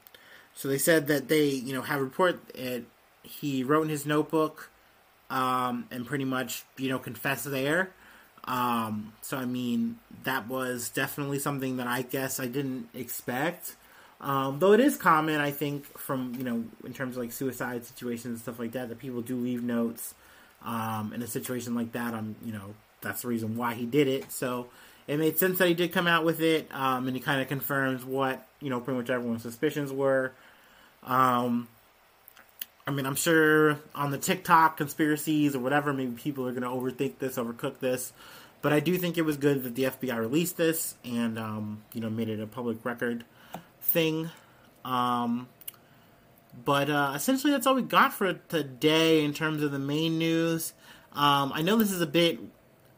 so 0.54 0.68
they 0.68 0.77
said 0.77 1.08
that 1.08 1.27
they, 1.27 1.46
you 1.46 1.74
know, 1.74 1.82
have 1.82 2.00
a 2.00 2.04
report. 2.04 2.39
It, 2.54 2.86
he 3.24 3.63
wrote 3.63 3.84
in 3.84 3.89
his 3.89 4.06
notebook 4.06 4.70
um, 5.32 5.88
and 5.89 6.06
pretty 6.06 6.25
much, 6.25 6.63
you 6.77 6.89
know, 6.89 7.00
confessed 7.00 7.50
there. 7.50 7.92
Um, 8.48 9.13
so 9.22 9.38
I 9.38 9.46
mean, 9.46 10.00
that 10.24 10.48
was 10.48 10.89
definitely 10.89 11.39
something 11.39 11.77
that 11.77 11.88
I 11.88 12.01
guess 12.01 12.39
I 12.39 12.48
didn't 12.48 12.89
expect. 12.94 13.75
Um, 14.20 14.60
though 14.60 14.74
it 14.74 14.80
is 14.80 14.98
common, 14.98 15.39
I 15.39 15.51
think, 15.51 15.86
from 15.98 16.34
you 16.38 16.44
know, 16.44 16.63
in 16.86 16.94
terms 16.94 17.18
of 17.18 17.24
like 17.24 17.32
suicide 17.32 17.86
situations 17.86 18.25
and 18.25 18.39
stuff 18.39 18.60
like 18.60 18.72
that, 18.72 18.89
that 18.89 19.00
people 19.00 19.22
do 19.22 19.36
leave 19.36 19.62
notes 19.62 20.16
um, 20.63 21.12
in 21.13 21.22
a 21.22 21.27
situation 21.27 21.75
like 21.75 21.92
that. 21.92 22.13
I'm, 22.13 22.36
you 22.44 22.54
know, 22.54 22.74
that's 23.01 23.22
the 23.22 23.27
reason 23.27 23.58
why 23.58 23.75
he 23.75 23.86
did 23.86 24.08
it. 24.08 24.32
So 24.32 24.68
it 25.08 25.18
made 25.18 25.38
sense 25.38 25.60
that 25.60 25.68
he 25.68 25.74
did 25.74 25.92
come 25.92 26.08
out 26.08 26.25
with 26.25 26.42
it, 26.42 26.68
um, 26.74 27.08
and 27.08 27.16
he 27.16 27.22
kind 27.22 27.42
of 27.42 27.48
confirms 27.48 28.04
what 28.04 28.48
you 28.62 28.70
know, 28.70 28.80
pretty 28.80 29.00
much 29.00 29.10
everyone's 29.10 29.42
suspicions 29.42 29.92
were. 29.92 30.32
Um, 31.04 31.68
I 32.88 32.91
mean, 32.91 33.06
I'm 33.06 33.15
sure 33.15 33.79
on 33.94 34.12
the 34.12 34.17
TikTok 34.17 34.77
conspiracies 34.77 35.56
or 35.56 35.60
whatever, 35.60 35.91
maybe 35.91 36.13
people 36.13 36.48
are 36.48 36.51
going 36.51 36.63
to 36.63 36.70
overthink 36.70 37.20
this, 37.20 37.36
overcook 37.36 37.79
this. 37.79 38.13
But 38.62 38.72
I 38.72 38.79
do 38.79 38.98
think 38.98 39.17
it 39.17 39.24
was 39.24 39.36
good 39.36 39.63
that 39.63 39.75
the 39.75 39.84
FBI 39.84 40.17
released 40.17 40.56
this 40.56 40.96
and, 41.03 41.38
um, 41.38 41.84
you 41.94 42.00
know, 42.00 42.10
made 42.10 42.29
it 42.29 42.39
a 42.39 42.48
public 42.48 42.84
record 42.86 43.25
thing. 43.82 44.29
Um, 44.86 45.50
but 46.63 46.89
uh, 46.89 47.12
essentially, 47.13 47.51
that's 47.51 47.67
all 47.67 47.75
we 47.75 47.82
got 47.82 48.13
for 48.13 48.34
today 48.34 49.24
in 49.24 49.34
terms 49.34 49.62
of 49.62 49.72
the 49.72 49.79
main 49.79 50.17
news. 50.17 50.74
Um, 51.12 51.51
I 51.53 51.62
know 51.62 51.75
this 51.75 51.91
is 51.91 52.01
a 52.01 52.08
bit 52.08 52.39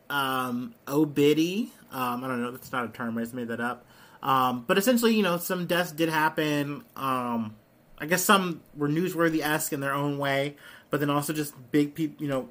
um, 0.09 0.75
obitty. 0.85 1.69
Um, 1.91 2.23
I 2.23 2.27
don't 2.27 2.41
know. 2.41 2.51
That's 2.51 2.71
not 2.71 2.85
a 2.85 2.89
term. 2.89 3.17
I 3.17 3.21
just 3.21 3.33
made 3.33 3.47
that 3.47 3.59
up. 3.59 3.85
Um, 4.21 4.65
but 4.67 4.77
essentially, 4.77 5.15
you 5.15 5.23
know, 5.23 5.37
some 5.37 5.65
deaths 5.65 5.91
did 5.91 6.09
happen. 6.09 6.83
Um, 6.95 7.55
I 8.01 8.05
guess 8.05 8.23
some 8.23 8.61
were 8.75 8.87
newsworthy 8.87 9.41
esque 9.41 9.73
in 9.73 9.79
their 9.79 9.93
own 9.93 10.17
way, 10.17 10.55
but 10.89 10.99
then 10.99 11.09
also 11.09 11.33
just 11.33 11.53
big 11.71 11.95
people. 11.95 12.23
You 12.23 12.29
know, 12.29 12.49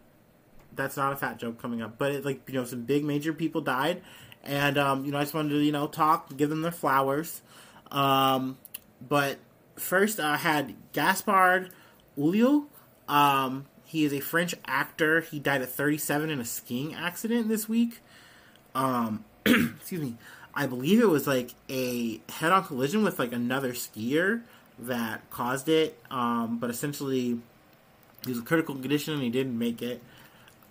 that's 0.75 0.97
not 0.97 1.13
a 1.13 1.17
fat 1.17 1.39
joke 1.39 1.61
coming 1.61 1.83
up, 1.83 1.99
but 1.99 2.13
it, 2.13 2.25
like 2.25 2.43
you 2.49 2.55
know, 2.55 2.65
some 2.65 2.83
big 2.83 3.05
major 3.05 3.33
people 3.33 3.61
died, 3.61 4.03
and 4.45 4.79
um, 4.79 5.05
you 5.05 5.13
know, 5.13 5.19
I 5.19 5.23
just 5.23 5.35
wanted 5.35 5.51
to 5.51 5.59
you 5.59 5.73
know 5.73 5.87
talk, 5.87 6.37
give 6.37 6.51
them 6.51 6.63
their 6.63 6.73
flowers. 6.73 7.43
Um, 7.91 8.59
but 9.07 9.39
first, 9.77 10.21
I 10.21 10.37
had 10.37 10.75
Gaspard 10.93 11.71
Ulliel. 12.19 12.67
Um, 13.09 13.67
he 13.85 14.05
is 14.05 14.13
a 14.13 14.21
French 14.21 14.55
actor. 14.67 15.23
He 15.23 15.39
died 15.39 15.63
at 15.63 15.71
37 15.71 16.29
in 16.29 16.41
a 16.41 16.45
skiing 16.45 16.95
accident 16.95 17.49
this 17.49 17.69
week. 17.69 18.01
Um, 18.75 19.25
excuse 19.47 20.01
me. 20.01 20.17
I 20.55 20.67
believe 20.67 21.01
it 21.01 21.09
was 21.09 21.27
like 21.27 21.55
a 21.71 22.21
head-on 22.29 22.65
collision 22.65 23.05
with 23.05 23.19
like 23.19 23.33
another 23.33 23.73
skier 23.73 24.43
that 24.81 25.29
caused 25.31 25.69
it. 25.69 25.99
Um, 26.11 26.59
but 26.59 26.71
essentially, 26.71 27.39
he 28.25 28.31
was 28.31 28.39
a 28.39 28.43
critical 28.43 28.75
condition 28.75 29.15
and 29.15 29.23
he 29.23 29.31
didn't 29.31 29.59
make 29.59 29.83
it. 29.83 30.03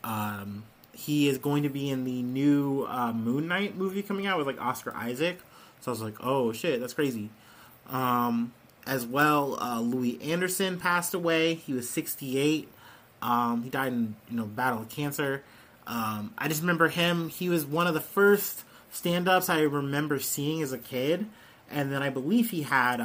Um, 0.04 0.64
he 0.94 1.28
is 1.28 1.38
going 1.38 1.64
to 1.64 1.70
be 1.70 1.90
in 1.90 2.04
the 2.06 2.22
new 2.24 2.86
uh, 2.90 3.14
Moon 3.14 3.48
Knight 3.48 3.76
movie 3.78 4.02
coming 4.02 4.26
out 4.26 4.38
with 4.38 4.48
like 4.48 4.60
Oscar 4.60 4.96
Isaac. 4.96 5.40
So 5.82 5.92
I 5.92 5.94
was 5.94 6.02
like, 6.02 6.16
oh 6.22 6.52
shit, 6.52 6.80
that's 6.80 6.94
crazy. 6.94 7.30
Um, 7.90 8.54
as 8.86 9.06
well, 9.06 9.58
uh, 9.62 9.80
Louie 9.80 10.20
Anderson 10.22 10.80
passed 10.80 11.14
away. 11.14 11.54
He 11.56 11.74
was 11.74 11.90
68. 11.90 12.68
Um, 13.22 13.64
he 13.64 13.70
died 13.70 13.94
in 13.94 14.16
you 14.30 14.38
know 14.38 14.46
battle 14.46 14.82
of 14.82 14.90
cancer. 14.90 15.44
Um, 15.86 16.34
I 16.38 16.48
just 16.48 16.62
remember 16.62 16.90
him. 16.90 17.30
He 17.30 17.50
was 17.50 17.66
one 17.66 17.88
of 17.88 17.94
the 17.94 18.02
first 18.02 18.64
stand-ups 18.92 19.50
I 19.50 19.62
remember 19.62 20.20
seeing 20.20 20.62
as 20.62 20.74
a 20.74 20.78
kid, 20.78 21.28
and 21.70 21.92
then 21.92 22.02
I 22.02 22.10
believe 22.10 22.50
he 22.50 22.64
had 22.64 23.00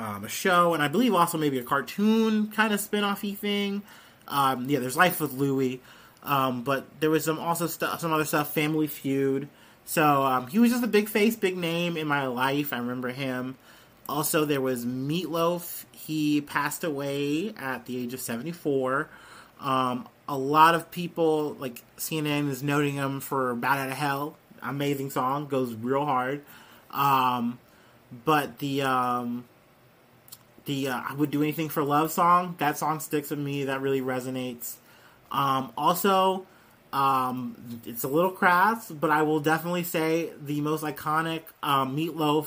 um, 0.00 0.24
a 0.24 0.28
show, 0.28 0.74
and 0.74 0.82
I 0.82 0.88
believe 0.88 1.14
also 1.14 1.36
maybe 1.36 1.58
a 1.58 1.62
cartoon 1.62 2.48
kind 2.48 2.72
of 2.72 2.80
spin-offy 2.80 3.36
thing. 3.36 3.82
Um, 4.26 4.68
yeah, 4.68 4.78
there's 4.78 4.96
Life 4.96 5.20
with 5.20 5.32
Louie, 5.32 5.80
um, 6.22 6.62
but 6.62 6.86
there 7.00 7.10
was 7.10 7.24
some 7.24 7.38
also 7.38 7.66
stuff, 7.66 8.00
some 8.00 8.12
other 8.12 8.24
stuff, 8.24 8.54
Family 8.54 8.86
Feud. 8.86 9.48
So 9.84 10.22
um, 10.22 10.46
he 10.46 10.58
was 10.58 10.70
just 10.70 10.84
a 10.84 10.88
big 10.88 11.08
face, 11.08 11.36
big 11.36 11.56
name 11.56 11.96
in 11.96 12.06
my 12.06 12.26
life. 12.26 12.72
I 12.72 12.78
remember 12.78 13.08
him. 13.08 13.56
Also, 14.08 14.44
there 14.44 14.60
was 14.60 14.86
Meatloaf. 14.86 15.84
He 15.92 16.40
passed 16.40 16.82
away 16.82 17.52
at 17.56 17.86
the 17.86 17.96
age 17.98 18.14
of 18.14 18.20
74. 18.20 19.08
Um, 19.60 20.08
a 20.28 20.36
lot 20.36 20.74
of 20.74 20.90
people, 20.90 21.54
like 21.58 21.82
CNN, 21.98 22.48
is 22.48 22.62
noting 22.62 22.94
him 22.94 23.20
for 23.20 23.54
"Bat 23.54 23.78
Out 23.78 23.88
of 23.90 23.96
Hell." 23.96 24.36
Amazing 24.62 25.10
song, 25.10 25.46
goes 25.46 25.74
real 25.74 26.04
hard. 26.04 26.42
Um, 26.90 27.58
but 28.24 28.58
the 28.58 28.82
the 30.70 30.88
uh, 30.88 31.00
I 31.08 31.14
would 31.14 31.32
do 31.32 31.42
anything 31.42 31.68
for 31.68 31.82
love 31.82 32.12
song. 32.12 32.54
That 32.58 32.78
song 32.78 33.00
sticks 33.00 33.30
with 33.30 33.40
me. 33.40 33.64
That 33.64 33.80
really 33.80 34.00
resonates. 34.00 34.74
Um, 35.32 35.72
also, 35.76 36.46
um, 36.92 37.80
it's 37.84 38.04
a 38.04 38.08
little 38.08 38.30
crass, 38.30 38.90
but 38.90 39.10
I 39.10 39.22
will 39.22 39.40
definitely 39.40 39.82
say 39.82 40.30
the 40.40 40.60
most 40.60 40.84
iconic 40.84 41.42
um, 41.62 41.96
Meatloaf 41.96 42.46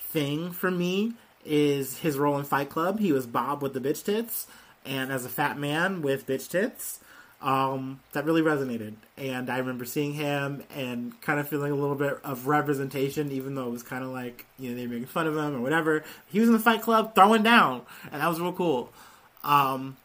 thing 0.00 0.50
for 0.50 0.70
me 0.70 1.12
is 1.44 1.98
his 1.98 2.18
role 2.18 2.36
in 2.36 2.44
Fight 2.44 2.68
Club. 2.68 2.98
He 2.98 3.12
was 3.12 3.26
Bob 3.26 3.62
with 3.62 3.74
the 3.74 3.80
bitch 3.80 4.04
tits, 4.04 4.48
and 4.84 5.12
as 5.12 5.24
a 5.24 5.28
fat 5.28 5.56
man 5.56 6.02
with 6.02 6.26
bitch 6.26 6.48
tits, 6.48 6.98
um, 7.42 8.00
that 8.12 8.24
really 8.24 8.40
resonated. 8.40 8.94
And 9.18 9.50
I 9.50 9.58
remember 9.58 9.84
seeing 9.84 10.14
him 10.14 10.62
and 10.74 11.20
kind 11.20 11.40
of 11.40 11.48
feeling 11.48 11.72
a 11.72 11.74
little 11.74 11.96
bit 11.96 12.18
of 12.24 12.46
representation, 12.46 13.32
even 13.32 13.54
though 13.54 13.66
it 13.66 13.70
was 13.70 13.82
kind 13.82 14.04
of 14.04 14.10
like 14.10 14.46
you 14.58 14.70
know 14.70 14.76
they 14.76 14.86
were 14.86 14.94
making 14.94 15.06
fun 15.06 15.26
of 15.26 15.36
him 15.36 15.56
or 15.56 15.60
whatever. 15.60 16.04
He 16.28 16.40
was 16.40 16.48
in 16.48 16.54
the 16.54 16.60
Fight 16.60 16.82
Club 16.82 17.14
throwing 17.14 17.42
down, 17.42 17.82
and 18.10 18.22
that 18.22 18.28
was 18.28 18.40
real 18.40 18.52
cool. 18.52 18.92
Um, 19.44 19.96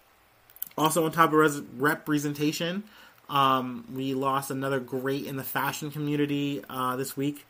also, 0.77 1.05
on 1.05 1.11
top 1.11 1.29
of 1.29 1.33
res- 1.33 1.61
representation, 1.77 2.83
um, 3.29 3.85
we 3.93 4.13
lost 4.13 4.51
another 4.51 4.79
great 4.79 5.25
in 5.25 5.35
the 5.37 5.43
fashion 5.43 5.91
community 5.91 6.63
uh, 6.69 6.95
this 6.95 7.15
week. 7.15 7.45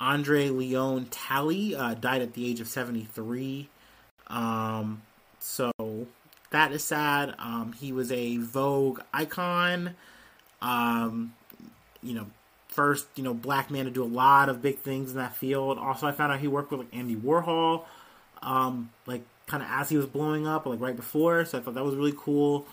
Andre 0.00 0.48
Leon 0.48 1.06
Talley 1.10 1.74
uh, 1.74 1.94
died 1.94 2.22
at 2.22 2.34
the 2.34 2.48
age 2.48 2.60
of 2.60 2.68
73. 2.68 3.68
Um, 4.28 5.02
so 5.40 5.72
that 6.50 6.72
is 6.72 6.84
sad. 6.84 7.34
Um, 7.38 7.74
he 7.78 7.92
was 7.92 8.10
a 8.12 8.38
Vogue 8.38 9.00
icon. 9.12 9.94
Um, 10.62 11.34
you 12.02 12.14
know, 12.14 12.26
first, 12.68 13.06
you 13.16 13.22
know, 13.24 13.34
black 13.34 13.70
man 13.70 13.84
to 13.84 13.90
do 13.90 14.02
a 14.02 14.06
lot 14.06 14.48
of 14.48 14.62
big 14.62 14.78
things 14.78 15.10
in 15.10 15.16
that 15.18 15.36
field. 15.36 15.78
Also, 15.78 16.06
I 16.06 16.12
found 16.12 16.32
out 16.32 16.40
he 16.40 16.48
worked 16.48 16.70
with 16.70 16.80
like 16.80 16.94
Andy 16.94 17.16
Warhol, 17.16 17.84
um, 18.42 18.90
like 19.06 19.22
kind 19.46 19.62
of 19.62 19.68
as 19.70 19.88
he 19.88 19.96
was 19.96 20.06
blowing 20.06 20.46
up, 20.46 20.66
like 20.66 20.80
right 20.80 20.96
before. 20.96 21.44
So 21.44 21.58
I 21.58 21.60
thought 21.60 21.74
that 21.74 21.84
was 21.84 21.94
really 21.96 22.14
cool. 22.16 22.66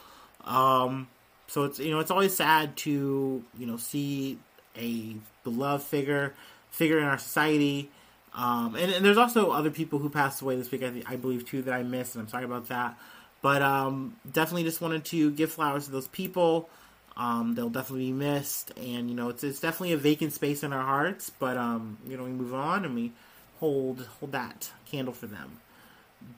Um, 0.46 1.08
so 1.48 1.64
it's 1.64 1.80
you 1.80 1.92
know 1.92 2.00
it's 2.00 2.12
always 2.12 2.36
sad 2.36 2.76
to 2.78 3.44
you 3.58 3.66
know 3.66 3.78
see 3.78 4.40
a 4.78 5.16
beloved 5.44 5.84
figure 5.86 6.34
figure 6.70 6.98
in 7.00 7.06
our 7.06 7.18
society 7.18 7.90
Um, 8.34 8.76
and, 8.76 8.92
and, 8.92 9.06
there's 9.06 9.18
also 9.18 9.52
other 9.52 9.72
people 9.72 10.00
who 10.00 10.10
passed 10.10 10.42
away 10.42 10.58
this 10.58 10.70
week, 10.70 10.84
I, 10.84 11.02
I 11.08 11.16
believe, 11.16 11.46
too, 11.46 11.62
that 11.62 11.74
I 11.74 11.84
missed, 11.84 12.16
and 12.16 12.22
I'm 12.24 12.28
sorry 12.28 12.44
about 12.44 12.68
that. 12.68 12.98
But 13.46 13.62
um, 13.62 14.16
definitely 14.26 14.64
just 14.64 14.82
wanted 14.82 15.06
to 15.06 15.30
give 15.30 15.52
flowers 15.52 15.86
to 15.86 15.92
those 15.92 16.08
people. 16.08 16.68
Um, 17.16 17.54
they'll 17.54 17.70
definitely 17.70 18.08
be 18.08 18.12
missed, 18.12 18.72
and 18.76 19.08
you 19.08 19.16
know 19.16 19.30
it's 19.30 19.44
it's 19.44 19.60
definitely 19.60 19.94
a 19.94 19.98
vacant 19.98 20.34
space 20.34 20.64
in 20.64 20.74
our 20.74 20.82
hearts. 20.82 21.30
But 21.30 21.56
um, 21.56 22.00
you 22.08 22.18
know 22.18 22.24
we 22.24 22.32
move 22.32 22.56
on 22.56 22.86
and 22.86 22.96
we 22.96 23.12
hold 23.60 24.08
hold 24.20 24.32
that 24.32 24.72
candle 24.88 25.14
for 25.14 25.28
them. 25.28 25.60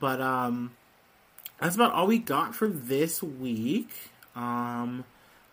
But 0.01 0.19
um, 0.19 0.71
that's 1.61 1.75
about 1.75 1.93
all 1.93 2.07
we 2.07 2.17
got 2.17 2.53
for 2.53 2.67
this 2.67 3.23
week. 3.23 3.91
Um, 4.35 5.05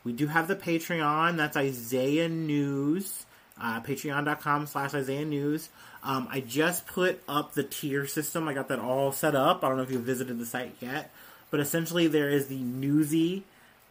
we 0.03 0.13
do 0.13 0.27
have 0.27 0.49
the 0.49 0.57
Patreon. 0.57 1.37
That's 1.37 1.57
Isaiah 1.57 2.29
News. 2.29 3.27
Uh, 3.63 3.81
Patreon.com 3.81 4.67
slash 4.67 4.93
Isaiah 4.93 5.25
News. 5.25 5.69
Um, 6.03 6.27
I 6.29 6.41
just 6.41 6.89
put 6.89 7.23
up 7.29 7.55
the 7.55 7.63
tier 7.63 8.09
system. 8.09 8.49
I 8.49 8.55
got 8.55 8.67
that 8.69 8.81
all 8.81 9.13
set 9.13 9.37
up. 9.37 9.63
I 9.63 9.69
don't 9.69 9.77
know 9.77 9.85
if 9.85 9.93
you 9.93 10.01
visited 10.01 10.41
the 10.41 10.47
site 10.47 10.75
yet, 10.81 11.13
but 11.51 11.61
essentially 11.61 12.07
there 12.07 12.31
is 12.31 12.47
the 12.47 12.59
Newsy 12.59 13.45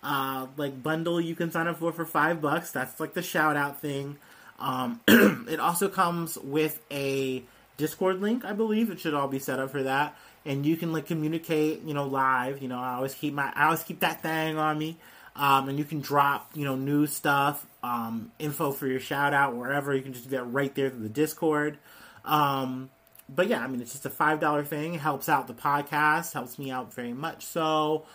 uh, 0.04 0.48
like 0.58 0.84
bundle 0.84 1.20
you 1.22 1.36
can 1.36 1.52
sign 1.52 1.68
up 1.68 1.78
for 1.78 1.92
for 1.94 2.06
five 2.06 2.42
bucks. 2.42 2.72
That's 2.72 3.00
like 3.00 3.14
the 3.14 3.22
shout 3.22 3.56
out 3.56 3.82
thing. 3.82 4.18
Um, 4.60 5.00
it 5.08 5.60
also 5.60 5.88
comes 5.88 6.38
with 6.38 6.82
a 6.92 7.44
Discord 7.78 8.22
link, 8.22 8.46
I 8.46 8.54
believe. 8.54 8.92
It 8.92 9.00
should 9.00 9.14
all 9.14 9.28
be 9.28 9.40
set 9.40 9.60
up 9.60 9.72
for 9.72 9.84
that, 9.84 10.16
and 10.46 10.66
you 10.66 10.76
can 10.76 10.92
like 10.92 11.06
communicate, 11.06 11.84
you 11.84 11.94
know, 11.94 12.06
live. 12.06 12.62
You 12.62 12.68
know, 12.68 12.80
I 12.80 12.96
always 12.96 13.16
keep 13.16 13.34
my 13.34 13.52
I 13.56 13.66
always 13.66 13.84
keep 13.84 14.02
that 14.02 14.22
thing 14.22 14.58
on 14.58 14.78
me, 14.78 14.98
um, 15.36 15.70
and 15.70 15.80
you 15.80 15.86
can 15.86 16.02
drop 16.02 16.52
you 16.54 16.66
know 16.66 16.76
new 16.76 17.08
stuff, 17.08 17.66
um, 17.82 18.32
info 18.40 18.72
for 18.72 18.88
your 18.88 19.00
shout 19.00 19.34
out 19.34 19.56
wherever. 19.56 19.96
You 19.96 20.02
can 20.02 20.14
just 20.14 20.30
that 20.32 20.44
right 20.44 20.74
there 20.76 20.90
through 20.90 21.04
the 21.04 21.10
Discord. 21.10 21.78
Um, 22.26 22.90
but 23.30 23.48
yeah, 23.48 23.64
I 23.64 23.68
mean, 23.68 23.82
it's 23.82 23.92
just 23.92 24.06
a 24.06 24.10
five 24.10 24.40
dollar 24.40 24.64
thing. 24.64 24.96
It 24.96 25.02
helps 25.02 25.30
out 25.30 25.48
the 25.48 25.54
podcast, 25.54 26.34
helps 26.34 26.58
me 26.60 26.72
out 26.72 26.94
very 26.94 27.14
much. 27.14 27.46
So. 27.46 28.06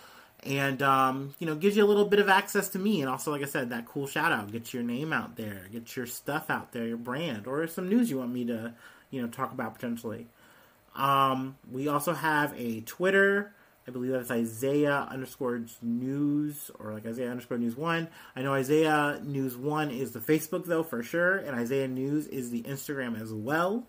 And 0.44 0.82
um, 0.82 1.34
you 1.40 1.48
know 1.48 1.56
gives 1.56 1.76
you 1.76 1.84
a 1.84 1.86
little 1.88 2.04
bit 2.04 2.20
of 2.20 2.28
access 2.28 2.68
to 2.68 2.78
me. 2.78 3.00
And 3.00 3.10
also 3.10 3.32
like 3.32 3.42
i 3.42 3.44
said 3.44 3.70
that 3.70 3.86
cool 3.86 4.06
shout 4.06 4.30
out 4.30 4.52
get 4.52 4.72
your 4.72 4.84
name 4.84 5.12
out 5.12 5.34
there 5.34 5.66
get 5.72 5.96
your 5.96 6.06
stuff 6.06 6.48
out 6.48 6.70
there 6.70 6.86
your 6.86 6.96
brand 6.96 7.48
or 7.48 7.66
some 7.66 7.88
news 7.88 8.08
you 8.08 8.18
want 8.18 8.32
me 8.32 8.44
to 8.44 8.72
you 9.10 9.20
know 9.20 9.28
talk 9.28 9.52
about 9.52 9.74
potentially. 9.74 10.28
Um, 10.94 11.56
we 11.70 11.88
also 11.88 12.12
have 12.12 12.54
a 12.56 12.80
twitter. 12.82 13.52
I 13.86 13.90
believe 13.90 14.12
that's 14.12 14.30
isaiah 14.30 15.08
underscore 15.10 15.62
news 15.80 16.70
or 16.78 16.92
like 16.92 17.06
isaiah 17.06 17.30
underscore 17.30 17.58
news 17.58 17.74
one. 17.76 18.08
I 18.36 18.42
know 18.42 18.52
isaiah 18.52 19.20
news 19.24 19.56
one 19.56 19.90
is 19.90 20.12
the 20.12 20.20
facebook 20.20 20.66
though 20.66 20.82
for 20.82 21.02
sure. 21.02 21.38
And 21.38 21.56
isaiah 21.56 21.88
news 21.88 22.26
is 22.26 22.50
the 22.50 22.62
instagram 22.62 23.20
as 23.20 23.32
well 23.32 23.86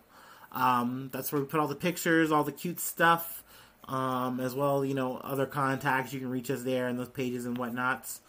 um, 0.52 1.10
that's 1.12 1.32
where 1.32 1.40
we 1.40 1.46
put 1.46 1.60
all 1.60 1.68
the 1.68 1.74
pictures 1.74 2.32
all 2.32 2.44
the 2.44 2.52
cute 2.52 2.80
stuff 2.80 3.42
um, 3.90 4.40
as 4.40 4.54
well, 4.54 4.84
you 4.84 4.94
know, 4.94 5.16
other 5.18 5.46
contacts. 5.46 6.12
You 6.12 6.20
can 6.20 6.30
reach 6.30 6.50
us 6.50 6.62
there 6.62 6.86
and 6.88 6.98
those 6.98 7.08
pages 7.08 7.44
and 7.44 7.58
whatnots. 7.58 8.20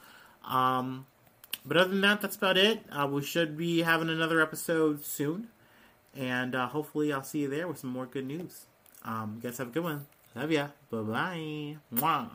Um, 0.43 1.05
but 1.65 1.77
other 1.77 1.89
than 1.91 2.01
that, 2.01 2.21
that's 2.21 2.35
about 2.35 2.57
it. 2.57 2.83
Uh, 2.91 3.07
we 3.07 3.21
should 3.21 3.55
be 3.55 3.81
having 3.83 4.09
another 4.09 4.41
episode 4.41 5.05
soon. 5.05 5.49
And 6.15 6.55
uh, 6.55 6.67
hopefully, 6.67 7.13
I'll 7.13 7.23
see 7.23 7.39
you 7.39 7.47
there 7.47 7.67
with 7.67 7.77
some 7.77 7.91
more 7.91 8.05
good 8.05 8.25
news. 8.25 8.65
Um, 9.05 9.39
guys, 9.41 9.59
have 9.59 9.67
a 9.67 9.71
good 9.71 9.83
one. 9.83 10.07
Love 10.35 10.51
ya. 10.51 10.67
Bye 10.89 11.01
bye. 11.01 11.77
Mwah. 11.93 12.29